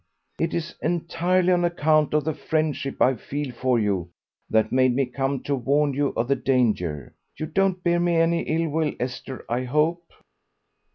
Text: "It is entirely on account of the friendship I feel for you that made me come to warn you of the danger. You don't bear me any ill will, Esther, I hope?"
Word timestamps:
"It 0.39 0.55
is 0.55 0.73
entirely 0.81 1.51
on 1.53 1.63
account 1.63 2.15
of 2.15 2.23
the 2.23 2.33
friendship 2.33 2.99
I 3.03 3.13
feel 3.13 3.51
for 3.53 3.77
you 3.77 4.09
that 4.49 4.71
made 4.71 4.95
me 4.95 5.05
come 5.05 5.43
to 5.43 5.53
warn 5.53 5.93
you 5.93 6.07
of 6.17 6.27
the 6.27 6.35
danger. 6.35 7.13
You 7.37 7.45
don't 7.45 7.83
bear 7.83 7.99
me 7.99 8.15
any 8.15 8.41
ill 8.41 8.69
will, 8.71 8.95
Esther, 8.99 9.45
I 9.47 9.65
hope?" 9.65 10.11